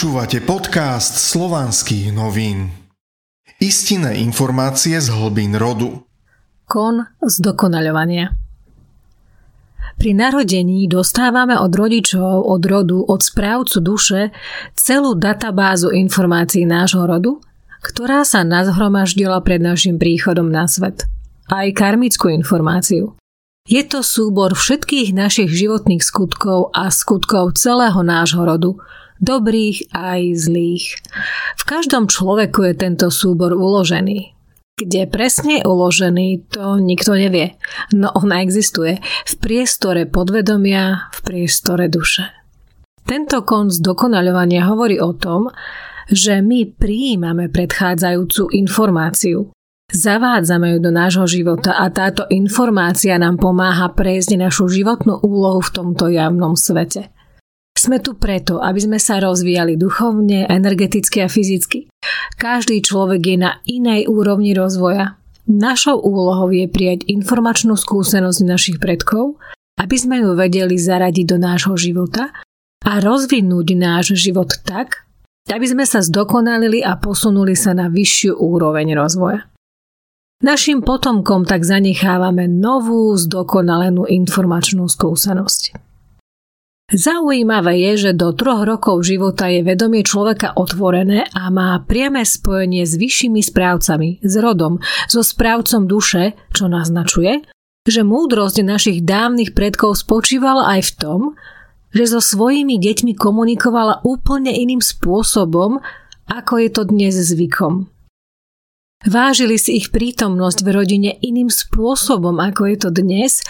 Počúvate 0.00 0.40
podcast 0.40 1.12
slovanských 1.12 2.08
novín. 2.16 2.72
Istinné 3.60 4.16
informácie 4.24 4.96
z 4.96 5.12
hlbín 5.12 5.52
rodu. 5.60 6.08
Kon 6.64 7.04
z 7.20 7.34
dokonaľovania. 7.44 8.32
Pri 10.00 10.16
narodení 10.16 10.88
dostávame 10.88 11.52
od 11.52 11.68
rodičov, 11.76 12.48
od 12.48 12.62
rodu, 12.64 13.04
od 13.04 13.20
správcu 13.20 13.76
duše 13.84 14.32
celú 14.72 15.20
databázu 15.20 15.92
informácií 15.92 16.64
nášho 16.64 17.04
rodu, 17.04 17.36
ktorá 17.84 18.24
sa 18.24 18.40
nazhromaždila 18.40 19.36
pred 19.44 19.60
našim 19.60 20.00
príchodom 20.00 20.48
na 20.48 20.64
svet. 20.64 21.04
Aj 21.52 21.68
karmickú 21.76 22.32
informáciu. 22.32 23.20
Je 23.68 23.84
to 23.84 24.00
súbor 24.00 24.56
všetkých 24.56 25.12
našich 25.12 25.52
životných 25.52 26.00
skutkov 26.00 26.72
a 26.72 26.88
skutkov 26.88 27.52
celého 27.60 28.00
nášho 28.00 28.48
rodu, 28.48 28.80
dobrých 29.20 29.92
aj 29.92 30.20
zlých. 30.34 30.86
V 31.60 31.62
každom 31.68 32.08
človeku 32.08 32.64
je 32.66 32.74
tento 32.74 33.12
súbor 33.12 33.52
uložený. 33.52 34.34
Kde 34.80 35.04
presne 35.12 35.60
je 35.60 35.68
uložený, 35.68 36.56
to 36.56 36.80
nikto 36.80 37.12
nevie, 37.12 37.60
no 37.92 38.08
ona 38.16 38.40
existuje 38.40 38.96
v 39.28 39.34
priestore 39.36 40.08
podvedomia, 40.08 41.12
v 41.12 41.18
priestore 41.20 41.92
duše. 41.92 42.24
Tento 43.04 43.44
konc 43.44 43.76
dokonaľovania 43.76 44.64
hovorí 44.72 44.96
o 44.96 45.12
tom, 45.12 45.52
že 46.08 46.40
my 46.40 46.72
prijímame 46.80 47.52
predchádzajúcu 47.52 48.56
informáciu. 48.56 49.52
Zavádzame 49.90 50.72
ju 50.72 50.78
do 50.80 50.94
nášho 50.94 51.26
života 51.26 51.76
a 51.76 51.90
táto 51.92 52.24
informácia 52.30 53.18
nám 53.20 53.36
pomáha 53.36 53.90
prejsť 53.92 54.38
našu 54.38 54.70
životnú 54.70 55.20
úlohu 55.20 55.60
v 55.60 55.70
tomto 55.76 56.08
javnom 56.08 56.56
svete. 56.56 57.10
Sme 57.76 57.96
tu 58.02 58.12
preto, 58.12 58.60
aby 58.60 58.76
sme 58.76 58.98
sa 59.00 59.18
rozvíjali 59.24 59.80
duchovne, 59.80 60.44
energeticky 60.46 61.24
a 61.24 61.28
fyzicky. 61.32 61.88
Každý 62.36 62.84
človek 62.84 63.22
je 63.24 63.36
na 63.40 63.52
inej 63.64 64.06
úrovni 64.08 64.52
rozvoja. 64.52 65.16
Našou 65.48 65.98
úlohou 65.98 66.52
je 66.52 66.68
prijať 66.68 67.08
informačnú 67.08 67.74
skúsenosť 67.74 68.40
našich 68.44 68.76
predkov, 68.78 69.40
aby 69.80 69.96
sme 69.96 70.20
ju 70.20 70.36
vedeli 70.36 70.76
zaradiť 70.76 71.26
do 71.26 71.36
nášho 71.40 71.74
života 71.80 72.30
a 72.84 72.92
rozvinúť 73.00 73.66
náš 73.74 74.12
život 74.14 74.60
tak, 74.62 75.08
aby 75.48 75.66
sme 75.66 75.88
sa 75.88 76.04
zdokonalili 76.04 76.84
a 76.84 77.00
posunuli 77.00 77.56
sa 77.56 77.72
na 77.72 77.88
vyššiu 77.88 78.38
úroveň 78.38 78.92
rozvoja. 78.92 79.48
Našim 80.40 80.80
potomkom 80.80 81.44
tak 81.44 81.68
zanechávame 81.68 82.48
novú, 82.48 83.12
zdokonalenú 83.12 84.08
informačnú 84.08 84.88
skúsenosť. 84.88 85.89
Zaujímavé 86.90 87.78
je, 87.86 88.10
že 88.10 88.18
do 88.18 88.34
troch 88.34 88.66
rokov 88.66 89.06
života 89.06 89.46
je 89.46 89.62
vedomie 89.62 90.02
človeka 90.02 90.58
otvorené 90.58 91.22
a 91.30 91.46
má 91.46 91.78
priame 91.86 92.26
spojenie 92.26 92.82
s 92.82 92.98
vyššími 92.98 93.38
správcami, 93.38 94.18
s 94.18 94.34
rodom, 94.34 94.82
so 95.06 95.22
správcom 95.22 95.86
duše, 95.86 96.34
čo 96.50 96.66
naznačuje, 96.66 97.46
že 97.86 98.02
múdrosť 98.02 98.66
našich 98.66 98.98
dávnych 99.06 99.54
predkov 99.54 100.02
spočívala 100.02 100.66
aj 100.78 100.90
v 100.90 100.92
tom, 100.98 101.20
že 101.94 102.10
so 102.10 102.18
svojimi 102.18 102.82
deťmi 102.82 103.14
komunikovala 103.14 104.02
úplne 104.02 104.50
iným 104.50 104.82
spôsobom, 104.82 105.78
ako 106.26 106.52
je 106.58 106.68
to 106.74 106.82
dnes 106.90 107.14
zvykom. 107.14 107.86
Vážili 109.00 109.56
si 109.56 109.80
ich 109.80 109.88
prítomnosť 109.88 110.60
v 110.60 110.68
rodine 110.76 111.10
iným 111.24 111.48
spôsobom, 111.48 112.36
ako 112.36 112.68
je 112.68 112.76
to 112.76 112.90
dnes 112.92 113.40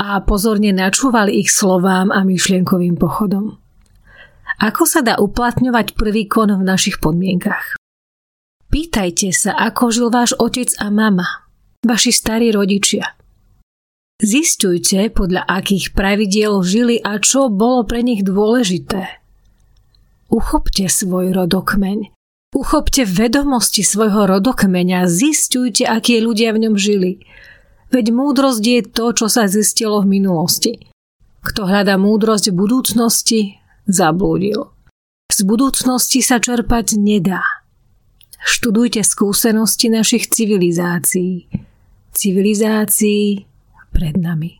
a 0.00 0.16
pozorne 0.24 0.72
načúvali 0.72 1.44
ich 1.44 1.52
slovám 1.52 2.08
a 2.08 2.24
myšlienkovým 2.24 2.96
pochodom. 2.96 3.60
Ako 4.60 4.88
sa 4.88 5.04
dá 5.04 5.20
uplatňovať 5.20 5.92
prvý 5.92 6.24
kon 6.24 6.48
v 6.48 6.64
našich 6.64 7.04
podmienkach? 7.04 7.76
Pýtajte 8.72 9.28
sa, 9.36 9.52
ako 9.60 9.92
žil 9.92 10.08
váš 10.08 10.32
otec 10.40 10.72
a 10.80 10.88
mama, 10.88 11.44
vaši 11.84 12.16
starí 12.16 12.48
rodičia. 12.48 13.12
Zistujte, 14.20 15.12
podľa 15.12 15.44
akých 15.44 15.92
pravidiel 15.92 16.60
žili 16.64 16.96
a 17.00 17.20
čo 17.20 17.52
bolo 17.52 17.84
pre 17.84 18.00
nich 18.00 18.24
dôležité. 18.24 19.20
Uchopte 20.32 20.88
svoj 20.88 21.36
rodokmeň 21.36 22.16
Uchopte 22.50 23.06
vedomosti 23.06 23.86
svojho 23.86 24.26
rodokmeňa, 24.26 25.06
zistujte, 25.06 25.86
akí 25.86 26.18
ľudia 26.18 26.50
v 26.50 26.66
ňom 26.66 26.74
žili. 26.74 27.22
Veď 27.90 28.14
múdrosť 28.14 28.62
je 28.62 28.80
to, 28.86 29.06
čo 29.10 29.26
sa 29.26 29.50
zistilo 29.50 29.98
v 30.06 30.22
minulosti. 30.22 30.78
Kto 31.42 31.66
hľadá 31.66 31.98
múdrosť 31.98 32.54
v 32.54 32.58
budúcnosti, 32.58 33.40
zablúdil. 33.90 34.70
Z 35.30 35.42
budúcnosti 35.42 36.22
sa 36.22 36.38
čerpať 36.38 36.94
nedá. 36.94 37.42
Študujte 38.40 39.02
skúsenosti 39.02 39.90
našich 39.90 40.30
civilizácií. 40.30 41.50
Civilizácií 42.14 43.44
pred 43.90 44.14
nami. 44.14 44.59